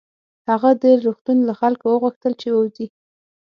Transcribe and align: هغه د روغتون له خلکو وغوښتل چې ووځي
هغه 0.49 0.69
د 0.83 0.85
روغتون 1.05 1.37
له 1.47 1.53
خلکو 1.61 1.85
وغوښتل 1.89 2.33
چې 2.41 2.47
ووځي 2.51 2.87